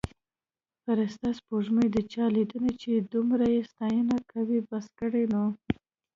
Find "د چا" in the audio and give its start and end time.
1.91-2.25